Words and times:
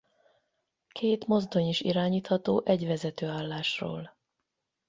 Két 0.89 1.27
mozdony 1.27 1.67
is 1.67 1.81
irányítható 1.81 2.61
egy 2.65 2.85
vezetőállásról. 2.87 4.15